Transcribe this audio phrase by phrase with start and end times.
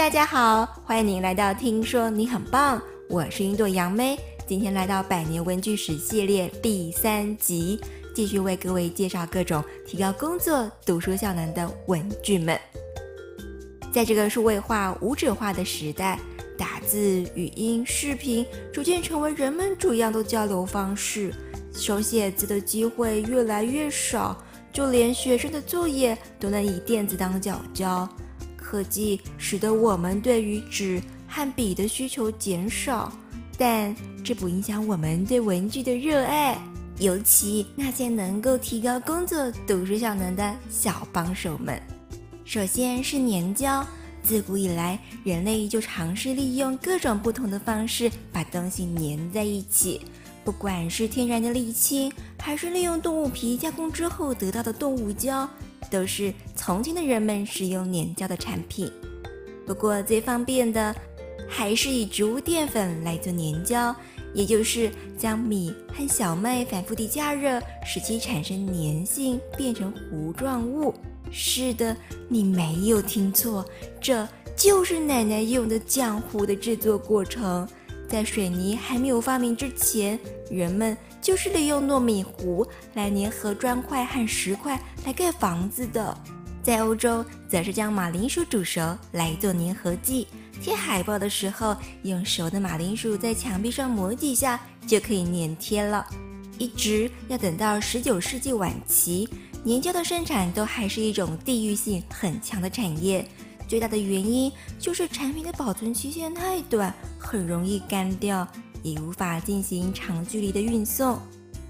[0.00, 7.78] 大家好，欢迎您来到听说你很棒，我是云朵杨妹，今天来到百年文具史系列第三集，
[8.14, 12.58] 继续为各位介绍各种提高工作读书效能的文具们。
[13.92, 16.18] 在这个数位化、无纸化的时代，
[16.56, 16.98] 打字、
[17.34, 21.30] 语音、视频逐渐成为人们主要的交流方式，
[21.74, 28.08] 手写字的机会越来越少，就连学生的作业都能以电子档缴交。
[28.70, 33.12] 科技使得我们对于纸和笔的需求减少，
[33.58, 36.56] 但这不影响我们对文具的热爱。
[37.00, 41.82] 尤其那些能够提高工作读书效能的小帮手们。
[42.44, 43.84] 首先是粘胶，
[44.22, 50.00] 自古以来，人类就尝试利用各种不同的方式把东西粘在一起，
[50.44, 55.48] 不管是天然的沥青，还是利用动物皮加工之后得到的动物胶。
[55.90, 58.90] 都是从前的人们使用粘胶的产品，
[59.66, 60.94] 不过最方便的
[61.48, 63.94] 还是以植物淀粉来做粘胶，
[64.34, 70.94] 也就是将米和小麦反复地加热，使其产生粘性，变成糊状物。
[71.32, 71.96] 是的，
[72.28, 73.64] 你没有听错，
[74.00, 77.68] 这就是奶奶用的浆糊的制作过程。
[78.08, 80.18] 在水泥还没有发明之前，
[80.50, 80.96] 人们
[81.30, 86.18] 就是利用糯米糊来粘合砖块和石块来盖房子的。
[86.60, 90.26] 在欧洲，则是将马铃薯煮熟来做粘合剂。
[90.60, 96.04] 贴海报的时候，用熟的马铃薯在墙壁上磨几下就可以粘贴了。
[96.58, 99.28] 一直要等到十九世纪晚期，
[99.64, 103.24] 粘胶的生产都还是一种地域性很强的产业。
[103.68, 104.50] 最大的原因
[104.80, 108.44] 就是产品的保存期限太短，很容易干掉，
[108.82, 111.18] 也无法进行长距离的运送。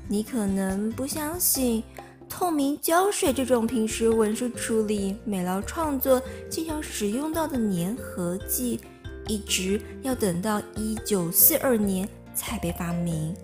[0.09, 1.83] 你可能不相信，
[2.29, 8.81] 透明胶水这种平时文书处理、美劳创作经常使用到的粘合剂，
[9.27, 13.35] 一直要等到一九四二年才被发明。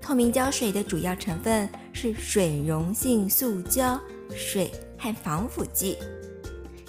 [0.00, 3.98] 透明胶水的主要成分是水溶性塑胶、
[4.34, 5.96] 水和防腐剂。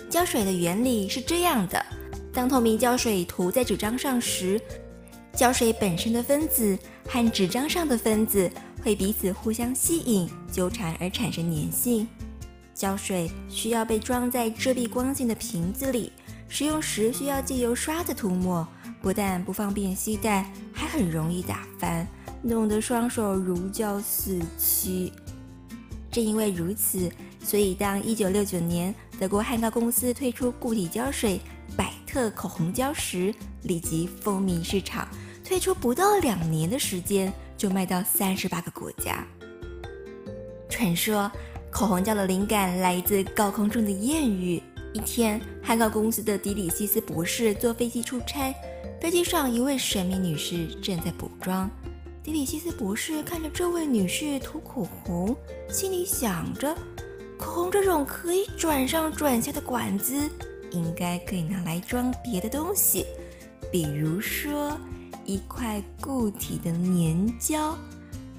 [0.09, 1.83] 胶水的原理是这样的：
[2.33, 4.59] 当透明胶水涂在纸张上时，
[5.35, 6.79] 胶水本身的分子
[7.09, 8.49] 和纸张上的分子
[8.81, 12.07] 会彼此互相吸引、纠缠而产生粘性。
[12.73, 16.09] 胶水需要被装在遮蔽光线的瓶子里，
[16.47, 18.65] 使用时需要借由刷子涂抹，
[19.01, 22.07] 不但不方便携带，还很容易打翻，
[22.41, 25.11] 弄得双手如胶似漆。
[26.09, 27.11] 正因为如此，
[27.43, 31.41] 所以当一九六九年德国汉高公司推出固体胶水
[31.75, 35.05] 百特口红胶时，立即风靡市场。
[35.45, 39.23] 推出不到两年的时间，就卖到三十八个国家。
[40.67, 41.31] 传说
[41.69, 44.61] 口红胶的灵感来自高空中的艳遇。
[44.91, 48.55] 一天，汉高公司的迪里西斯博士坐飞机出差，
[48.99, 51.69] 飞机上一位神秘女士正在补妆。
[52.23, 55.35] 迪里西斯博士看着这位女士涂口红，
[55.69, 56.75] 心里想着：
[57.37, 60.27] 口红这种可以转上转下的管子，
[60.71, 63.05] 应该可以拿来装别的东西，
[63.71, 64.75] 比如说
[65.25, 67.77] 一块固体的粘胶。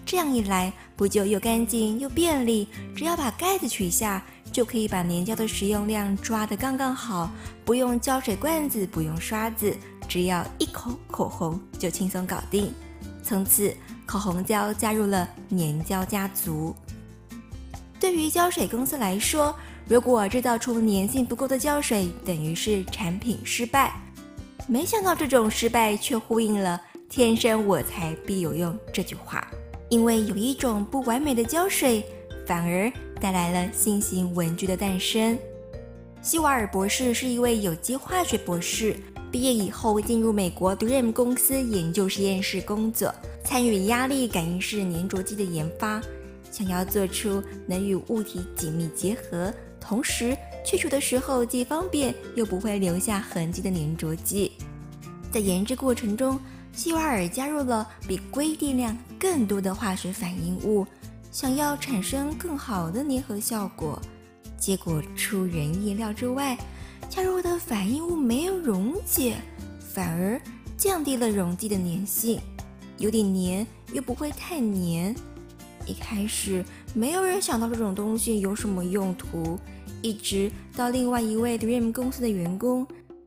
[0.05, 2.69] 这样一来，不就又干净又便利？
[2.95, 7.29] 只要把盖子取下，就可以把粘胶的使用量抓得刚刚好，
[7.65, 9.77] 不用胶水罐子，不用刷子，
[10.09, 12.73] 只要一口口红就轻松搞定。
[13.21, 13.77] 从此，
[14.07, 16.73] 口红胶加入了粘胶家族。
[17.99, 19.53] 对于胶水公司来说，
[19.89, 23.93] 如果制造出粘性不够的胶水，等于是产品失败。
[24.69, 29.49] 没想到这种失败却呼应了“天生我材必有用”这句话。
[29.89, 32.05] 因为有一种不完美的胶水，
[32.45, 35.39] 反而带来了新型文具的诞生。
[36.21, 38.97] 希瓦尔博士是一位有机化学博士。
[39.31, 46.03] 毕业以后，进入美国 Dream 公司研究实验室工作，参与压力感应式粘着剂的研发，
[46.51, 50.37] 想要做出能与物体紧密结合，同时
[50.67, 54.51] 去除的时候既方便又不会留下痕迹的粘着剂。
[55.31, 56.39] 在研制过程中，
[56.73, 60.85] 希瓦尔加入了比规定量更多的化学反应物，
[61.31, 64.03] 想要产生更好的粘合效果，
[64.59, 66.59] 结果出人意料之外。
[67.09, 69.37] 加入的反应物没有溶解，
[69.79, 70.41] 反而
[70.77, 72.41] 降低了溶剂的粘性，
[72.99, 75.15] 有点黏又不会太黏。
[75.87, 76.65] 一开始
[76.97, 79.59] 没有人想到这种东西有什么用途，
[80.01, 82.87] 一直到另外一位 Dream 公司的员工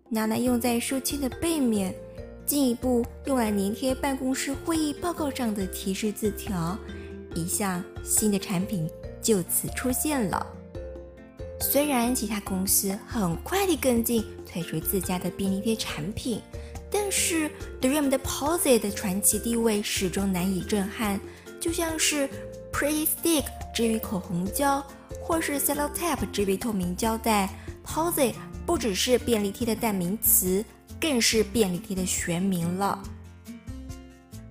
[0.09, 1.93] 拿来用在书签的背面，
[2.47, 6.75] 进一步用来粘贴办公室会议报告上的提示字条，
[7.35, 8.89] 一项新的产品
[9.21, 10.43] 就此出现了。
[11.61, 16.41] 虽然其他公司很快地跟进推出自家的便利贴产品，
[16.89, 17.47] 但是
[17.79, 21.19] Dream 的 Posit 的传奇地位始终难以震撼。
[21.59, 22.27] 就像是
[22.71, 24.83] Pretty Stick 之于口红胶，
[25.21, 27.49] 或是 Sellotape 之于透明胶带
[27.85, 28.35] ，Post-it
[28.65, 30.63] 不只是便利贴的代名词，
[30.99, 32.97] 更是便利贴的学名了。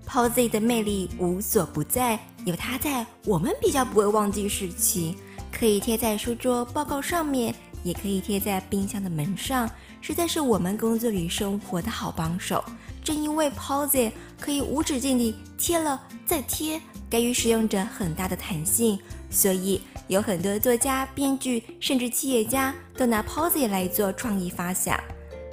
[0.07, 5.17] Post-it 的魅力无所不在，有它在，我们比较不会忘记事情。
[5.51, 9.69] 可以贴在书桌报告上面，也可以贴在冰箱的门上，
[10.01, 12.63] 实在是我们工作与生活的好帮手。
[13.03, 16.81] 正因为 Post-it 可以无止境地贴了再贴，
[17.11, 18.99] 给予使用者很大的弹性，
[19.31, 24.99] 所以有很多作家、编剧甚至企业家都拿 Posy 来做创意发想。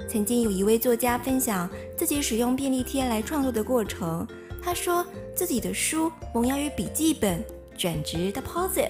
[0.08, 4.26] 曾经有一位作家分享自己使用便利贴来创作的过程，
[4.62, 5.04] 他说
[5.34, 7.44] 自己的书萌芽于笔记本，
[7.76, 8.88] 转职到 Posy，。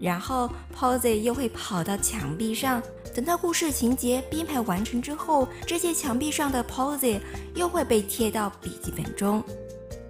[0.00, 2.80] 然后 Posy 又会跑到墙壁上，
[3.14, 7.18] 等到故事情节编排完成之后，这些墙壁上的 Posy
[7.54, 9.42] 又会被贴到笔记本中。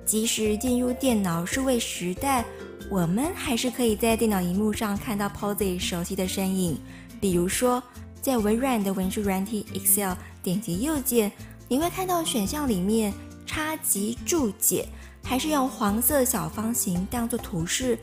[0.09, 2.43] 即使进入电脑数位时代，
[2.89, 6.79] 我们还是可以在电脑荧幕上看到 Post-it 熟悉的身影。
[7.21, 7.83] 比如说，
[8.23, 11.31] 在微软的文书软体 Excel，点击右键，
[11.69, 13.13] 你会看到选项里面
[13.45, 14.89] 插及注解，
[15.23, 17.99] 还是用黄色小方形当做图示。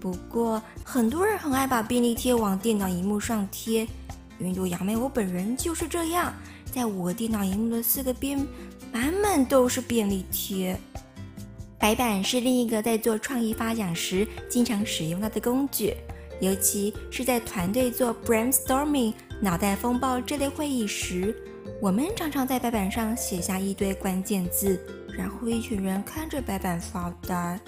[0.00, 3.86] 不过，很多人很爱把便利贴往电脑荧幕上贴。
[4.40, 6.34] 云朵杨梅，我本人就是这样，
[6.72, 8.44] 在我电脑荧幕的四个边，
[8.92, 10.76] 满满都是便利贴。
[11.84, 15.94] 白板是另一个在做创意发想时经常使用到的工具，
[16.40, 21.36] 尤其是在团队做 brainstorming、脑袋风暴这类会议时，
[21.82, 24.80] 我们常常在白板上写下一堆关键字，
[25.14, 27.60] 然后一群人看着白板发呆。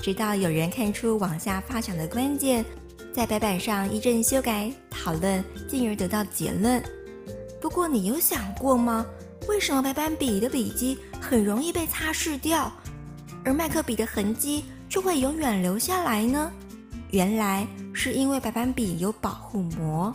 [0.00, 2.64] 直到有人看出往下发想的关键，
[3.12, 6.80] 在白板上一阵修改讨论，进而得到结论。
[7.60, 9.04] 不过，你有想过吗？
[9.48, 12.72] 为什么白板笔的笔迹很容易被擦拭掉，
[13.44, 16.50] 而麦克笔的痕迹却会永远留下来呢？
[17.10, 20.12] 原来是因为白板笔有保护膜，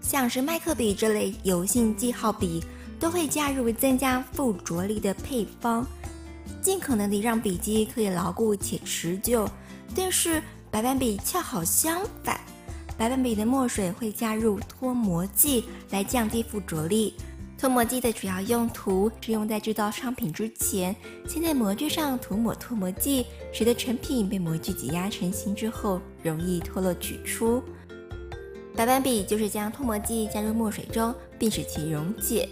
[0.00, 2.64] 像是麦克笔这类油性记号笔，
[2.98, 5.84] 都会加入增加附着力的配方。
[6.62, 9.48] 尽可能地让笔迹可以牢固且持久，
[9.94, 12.40] 但是白板笔恰好相反，
[12.96, 17.14] 白板笔的墨水会加入脱膜剂来降低附着力。
[17.66, 20.94] 脱模剂的主要用途是用在制造商品之前，
[21.28, 27.60] 先在模具上涂抹脱模剂，使得成品被模具挤压成型之后容易脱落取出。
[28.76, 32.48] 白板笔就是将脱模剂加入墨水中，并使其溶解。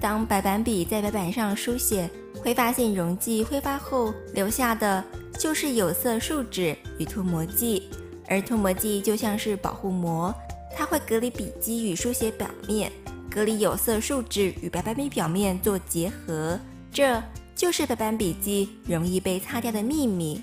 [0.00, 2.08] 当白板笔在白板上书写，
[2.42, 5.04] 挥发性溶剂挥发后留下的
[5.38, 7.90] 就是有色树脂与脱模剂，
[8.26, 10.34] 而脱模剂就像是保护膜，
[10.74, 12.90] 它会隔离笔迹与书写表面，
[13.30, 16.58] 隔离有色树脂与白板笔表面做结合，
[16.92, 17.22] 这
[17.54, 20.42] 就是白板笔记容易被擦掉的秘密。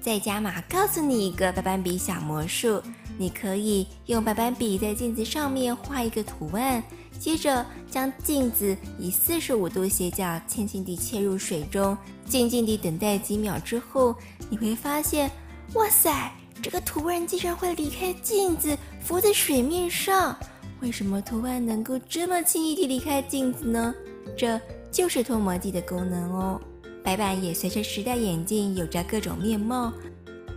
[0.00, 2.80] 再加码告诉你一个白板笔小魔术，
[3.18, 6.82] 你可以用白板笔在镜子上面画一个图案。
[7.18, 11.96] 接着将镜子以四十五度斜角轻轻地切入水中，
[12.28, 14.14] 静静地等待几秒之后，
[14.50, 15.30] 你会发现，
[15.72, 16.30] 哇塞，
[16.62, 20.36] 这个图案竟然会离开镜子，浮在水面上。
[20.80, 23.94] 为什么图案能够这么轻易地离开镜子呢？
[24.36, 26.60] 这就是脱模剂的功能哦。
[27.02, 29.92] 白板也随着时代演进，有着各种面貌，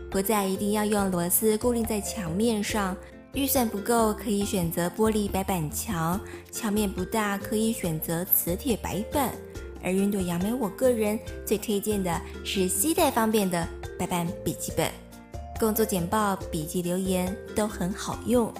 [0.09, 2.95] 不再一定要用螺丝固定在墙面上。
[3.33, 6.19] 预算不够，可以选择玻璃白板墙；
[6.51, 9.31] 墙面不大，可以选择磁铁白板。
[9.81, 13.65] 而云朵杨梅，我个人最推荐的是携带方便的
[13.97, 14.91] 白板笔记本，
[15.59, 18.51] 工作简报、笔记留言都很好用。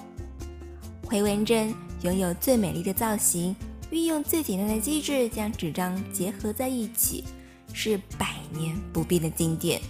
[1.10, 3.54] 回纹针拥有最美丽的造型，
[3.90, 7.24] 运用最简单的机制将纸张结合在一起，
[7.72, 9.80] 是百年不变的经典，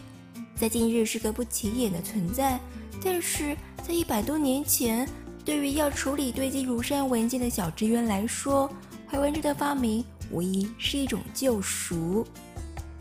[0.56, 2.58] 在今日是个不起眼的存在，
[3.04, 3.54] 但是。
[3.82, 5.08] 在一百多年前，
[5.42, 8.70] 对于要处理堆积如山文件的小职员来说，
[9.08, 12.24] 回纹针的发明无疑是一种救赎。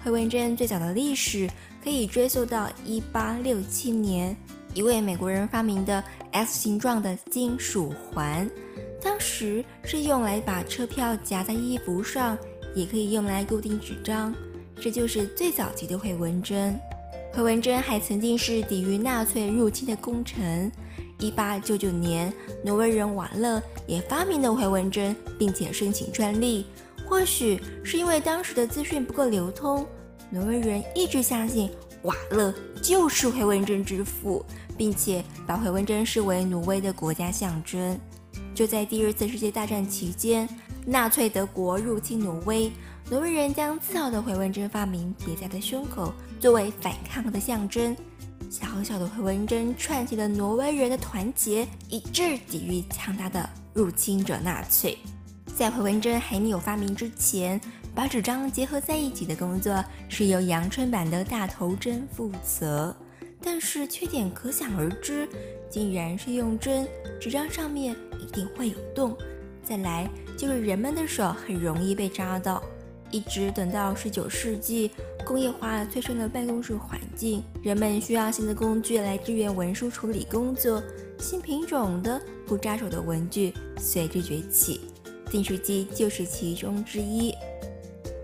[0.02, 1.50] 回纹针最早的历史
[1.84, 4.36] 可以追溯到一八六七年，
[4.74, 8.50] 一位美国人发明的 S 形状的金属环，
[9.02, 12.38] 当时是用来把车票夹在衣服上，
[12.76, 14.34] 也可以用来固定纸张，
[14.80, 16.80] 这就是最早期的回纹针。
[17.34, 20.72] 回纹针还曾经是抵御纳粹入侵的功臣。
[21.20, 22.34] 一八九九年，
[22.64, 26.66] 挪威人瓦勒也发明了回纹针，并且申请专利。
[27.06, 29.86] 或许是因为当时的资讯不够流通，
[30.30, 31.70] 挪威人一直相信
[32.04, 34.46] 瓦勒就是回纹针之父，
[34.78, 38.00] 并且把回纹针视为挪威的国家象征。
[38.56, 40.48] 就在第二次世界大战期间，
[40.86, 42.72] 纳粹德国入侵挪威，
[43.10, 47.96] 挪威人将自豪的回纹针发明别在了胸口，作为反抗的象征。
[48.50, 54.98] 小小的回纹针串起了挪威人的团结，一致抵御强大的入侵者纳粹。
[55.56, 57.60] 在回纹针还没有发明之前，
[57.94, 62.96] 把纸张结合在一起的工作是由阳春版的大头针负责。
[63.42, 65.28] 但是缺点可想而知，
[65.70, 66.88] 既然是用针，
[67.20, 69.16] 纸张上面一定会有洞。
[69.64, 72.62] 再来就是人们的手很容易被扎到。
[73.12, 74.92] 一直等到十九世纪，
[75.26, 80.84] 工业化催生了办公室环境，人们需要新的工具来支援文书处理工作，
[81.18, 84.82] 新品种的不扎手的文具随之崛起。
[85.32, 87.34] 订书机就是其中之一，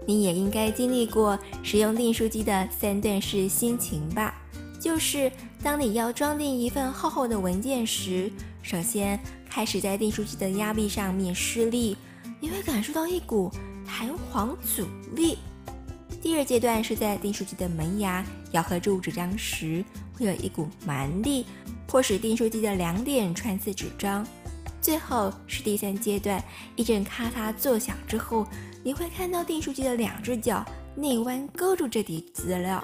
[0.06, 4.36] 你也应该经历过使用订书机的三段式心情吧？
[4.80, 5.32] 就是
[5.64, 8.32] 当你要装订一份厚厚的文件时，
[8.62, 9.20] 首先
[9.50, 11.98] 开始在订书机的压臂上面施力，
[12.40, 13.52] 你会感受到一股
[13.86, 14.86] 弹簧阻
[15.16, 15.38] 力。
[16.22, 19.84] 第二阶段是在订书机的门牙咬合住纸张时，
[20.14, 21.46] 会有一股蛮力，
[21.88, 24.26] 迫使订书机的两点穿刺纸张。
[24.82, 26.44] 最后是第三阶段，
[26.76, 28.46] 一阵咔嚓作响之后，
[28.86, 30.64] 你会看到订书机的两只脚
[30.94, 32.84] 内弯勾住这叠资料。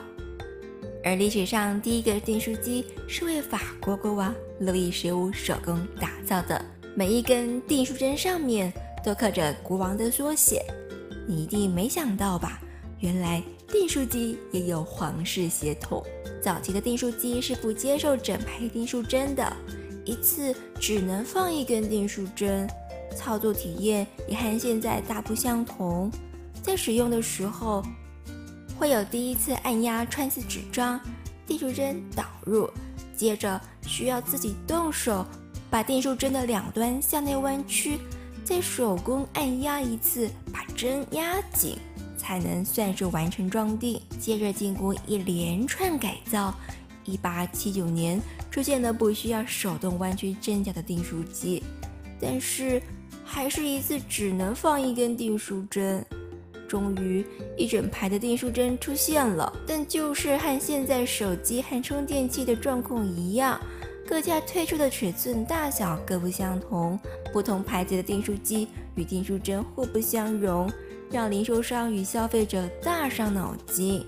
[1.03, 6.60] 而历史上第一个订书机是为法国国王路易十五手工打造的，
[6.96, 8.74] 每一根订书针上面
[9.05, 10.65] 都刻着国王的缩写。
[11.27, 12.60] 你一定没想到吧？
[13.00, 16.03] 原来订书机也有皇室血统。
[16.41, 19.55] 早期的订书机是不接受整排订书针的。
[20.03, 22.67] 一次只能放一根订书针，
[23.15, 26.12] 操作体验也和现在大不相同。
[26.62, 27.84] 在使用的时候，
[28.77, 31.00] 会有第一次按压穿刺纸张，
[31.46, 32.70] 订书针导入，
[33.15, 35.25] 接着需要自己动手
[35.70, 37.98] 把订书针的两端向内弯曲，
[38.44, 41.77] 再手工按压一次，把针压紧，
[42.18, 44.01] 才能算是完成装订。
[44.20, 46.53] 接着经过一连串改造。
[47.03, 51.63] 一八七九年出现了不需要手动弯曲针脚的订书机，
[52.22, 52.80] 但是
[53.31, 56.05] 还是一次只能放一根订书针。
[56.67, 57.25] 终于，
[57.57, 63.59] 一整排的订书针出现了，但就是和现在手机和充电器的状况一样，
[64.05, 67.00] 各家推出的尺寸大小各不相同，
[67.31, 70.69] 不同牌子的订书机与订书针互不相容，
[71.09, 74.05] 让零售商与消费者大伤脑筋。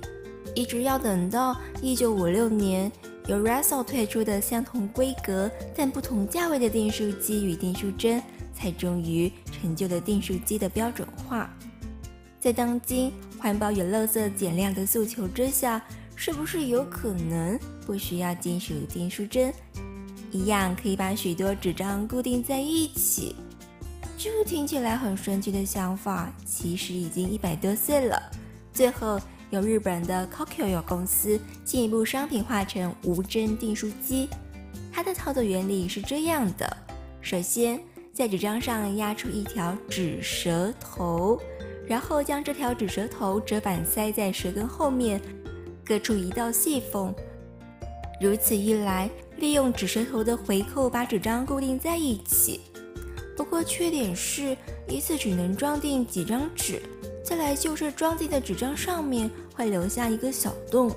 [0.54, 2.92] 一直要等到一九五六年，
[3.28, 8.22] 由 Russell 推出的相同规格但不同价位的订书机与订书针，
[8.54, 11.50] 才终于成就了订书机的标准化。
[12.40, 15.84] 在当今环保与垃圾减量的诉求之下，
[16.16, 19.54] 是不是有可能不需要金属订书针，
[20.32, 23.36] 一样可以把许多纸张固定在一起？
[24.18, 28.22] 这听起来很神奇的想法，其实已经一百多岁了。
[28.74, 29.20] 最后。
[29.50, 34.28] 由日本的 Kokyo 公司进一步商品化成无针订书机，
[34.92, 36.76] 它的操作原理是这样的：
[37.22, 37.80] 首先
[38.14, 41.42] 在纸张上压出一条纸舌头，
[41.88, 45.20] 然后将这条纸舌头折板塞在舌根后面，
[45.84, 47.12] 各处一道细缝。
[48.22, 52.62] 如此一来，利用纸舌头的回扣把纸张固定在一起。
[53.36, 54.56] 不过缺点是
[54.88, 56.80] 一次只能装订几张纸。
[57.24, 60.92] 再来就是装订的纸张上面会留下一个小洞。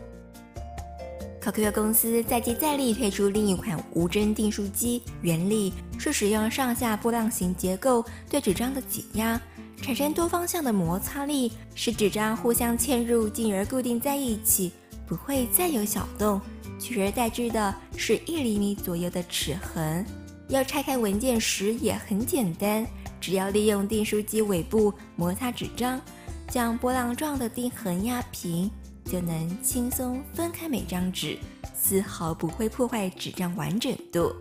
[1.47, 9.41] Kokyo 公司再接再厉推出另一款无针订书机，原理是使用上下波浪形结构对纸张的挤压，
[9.81, 14.73] 产生多方向的摩擦力，使纸张互相嵌入，进而固定在一起，
[15.07, 16.41] 不会再有小洞。
[16.81, 20.05] 取而代之的是一厘米左右的齿痕。
[20.49, 22.85] 要拆开文件时也很简单，
[23.21, 26.01] 只要利用订书机尾部摩擦纸张。
[26.49, 28.71] 将波浪状的钉痕压平，
[29.07, 31.39] 就能轻松分开每张纸，
[31.75, 34.35] 丝毫不会破坏纸张完整度。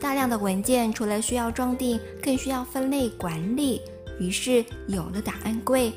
[0.00, 3.80] 大量的文件除了需要装订，更需要分类管理，
[4.18, 5.92] 于是有了档案柜，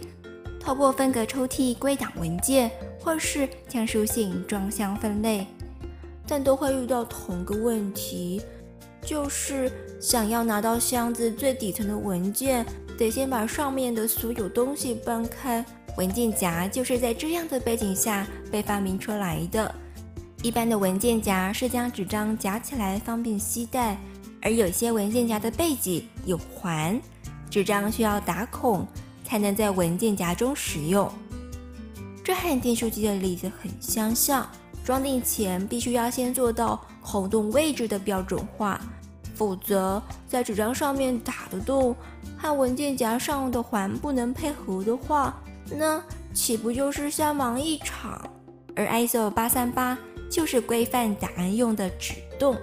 [0.60, 2.70] 透过分隔抽屉归档文件，
[3.00, 5.46] 或是将书信装箱分类，
[6.28, 8.42] 但都会遇到同个问题，
[9.02, 12.66] 就是想要拿到箱子最底层的文件。
[12.98, 15.66] 得先把上面的所有东西搬开。
[15.98, 19.74] 文件夹就是在这样的背景下被发明出来的。
[20.42, 23.98] 一般的文件夹是将纸张夹起来方便携带，
[24.42, 27.00] 而有些文件夹的背脊有环，
[27.50, 28.88] 纸张需要打孔
[29.24, 31.12] 才能在文件夹中使用。
[32.24, 34.48] 这和订书机的例子很相像。
[34.84, 38.82] 装订前必须要先做到孔洞位置的标准化。
[39.36, 41.96] 否则，在纸张上面打的洞
[42.36, 45.40] 和文件夹上的环不能配合的话，
[45.78, 48.30] 那岂不就是瞎忙一场？
[48.76, 49.98] 而 ISO 八三八
[50.30, 52.58] 就是规范答案用的纸洞，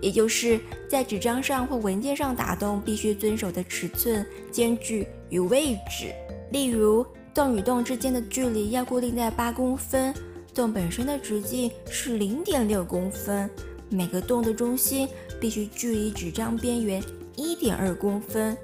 [0.00, 6.12] 也就是在纸张上或文件上打洞必须遵守的尺寸、间距与位置。
[6.50, 10.12] 例如，洞与洞之间的距离要固定在八公分，
[10.52, 13.48] 洞本身的直径是零点六公分，
[13.88, 15.08] 每个洞的中心
[15.40, 17.02] 必须距离纸张边缘
[17.36, 18.56] 一点二公分。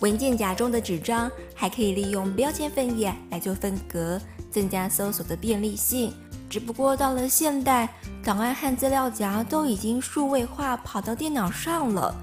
[0.00, 6.12] 文件夹中的纸张还可以利用标签分页来做分隔，增加搜索的便利性。
[6.48, 7.88] 只不过到了现代，
[8.22, 12.14] 档案和资料夹都已经数位化，跑到电脑上了。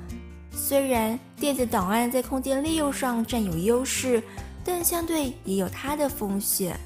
[0.51, 4.23] 虽然电子档案在空间利用上占有优势，
[4.63, 6.79] 但相对也有它的风险。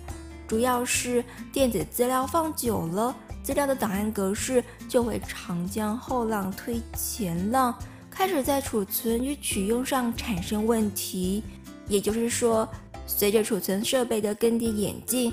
[0.48, 3.13] 主要是电子资料放久了，
[3.44, 7.77] 资料的档案格式就会长江后浪推前浪，
[8.17, 11.43] 开始在储存与取用上产生问题。
[11.88, 12.67] 也就是说，
[13.05, 15.31] 随着储存设备的更迭演进，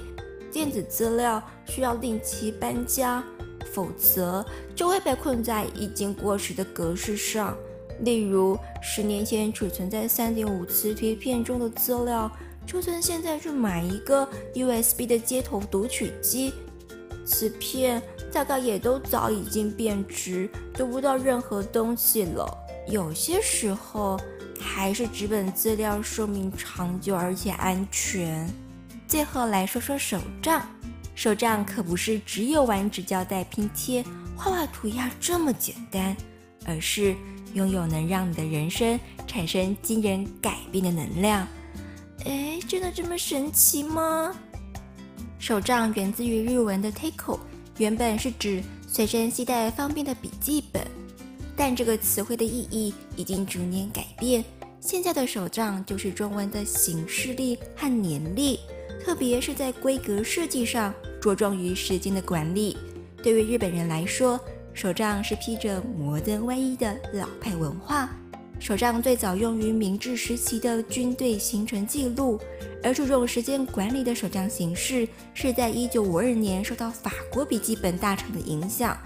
[0.52, 3.24] 电子资料需要定期搬家，
[3.72, 4.44] 否则
[4.76, 7.56] 就会被困在已经过时的格式上。
[8.00, 12.30] 例如，十年前储存在三点五磁碟片中的资料，
[12.66, 16.52] 就算现在去买一个 USB 的接头读取机，
[17.24, 22.60] 磁片大概也都早已经变质，读不到任何东西了。
[22.86, 24.20] 有些时候，
[24.60, 28.48] 还是纸本资料寿命长久而且安全。
[29.06, 30.66] 最后来说说手账，
[31.14, 34.04] 手账可不是只有玩纸胶带拼贴、
[34.36, 36.16] 画画涂鸦这么简单，
[36.66, 37.14] 而是
[37.54, 41.46] 拥有能让你的人生产生惊人改变的能量。
[42.26, 44.34] 哎，真的这么神奇吗？
[45.38, 47.38] 手账源自于日文的 “takeo”，
[47.78, 50.82] 原本是指随身携带方便的笔记本，
[51.56, 54.44] 但这个词汇的意义已经逐年改变，
[54.80, 58.60] 现在的手账就是中文的行事历和年历。
[59.04, 62.76] 特别是在规格设计上着重于时间的管理。
[63.22, 64.40] 对于日本人来说，
[64.72, 68.08] 手账是披着摩登外衣的老派文化。
[68.58, 72.40] 手账最早用于明治时期的军队行程记录，
[72.82, 78.96] 而注重时间管理的手账形式是在一九五二年受到法国笔记本大厂的影响，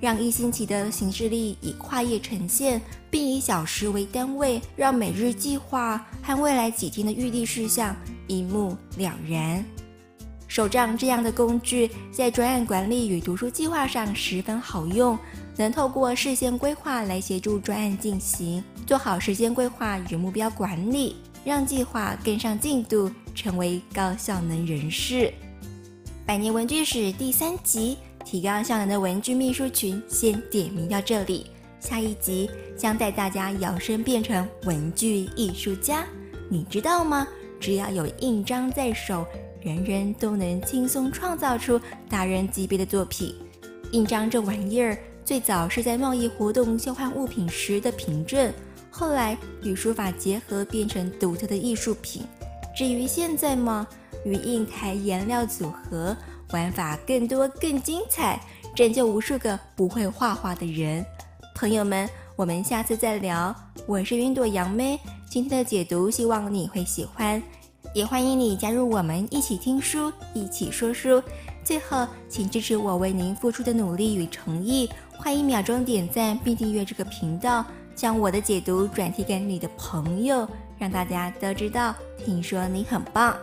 [0.00, 2.80] 让一星期的行事历以跨页呈现，
[3.10, 7.94] 并以小时为单位，让每日计划和未来几天的预定事项。
[8.26, 9.64] 一目了然。
[10.46, 15.18] 手账这样的工具在专案管理与读书计划上十分好用，
[15.56, 25.32] 能透过事先规划来协助专案进行，做好时间规划与目标管理，让计划跟上进度，成为高效能人士。
[26.24, 27.96] 百年文具史第三集，
[28.30, 31.46] 提高效能的文具秘书群，先点名到这里。
[31.80, 36.04] 下一集将带大家摇身变成文具艺术家，
[36.50, 37.26] 你知道吗？
[37.58, 39.24] 只要有印章在手，
[39.62, 43.34] 人人都能轻松创造出达人级别的作品。
[43.92, 48.52] 印章这玩意儿最早是在贸易活动交换物品时的凭证，
[48.90, 52.24] 后来与书法结合，变成独特的艺术品。
[52.76, 53.88] 至于现在嘛，
[54.26, 56.14] 与印台颜料组合，
[56.52, 58.40] 玩法更多更精彩，
[58.74, 61.04] 拯救无数个不会画画的人。
[61.54, 63.54] 朋友们，我们下次再聊。
[63.86, 64.98] 我是云朵杨妹。
[65.28, 67.42] 今天的解读，希望你会喜欢，
[67.92, 71.22] 也欢迎你加入我们一起听书，一起说书。
[71.62, 77.62] 最后，请支持我为您付出的努力与诚意，快一秒钟点赞并订阅这个频道，
[77.94, 81.94] 将我的解读转贴给你的朋友，让大家都知道。
[82.16, 83.36] 听说你很棒。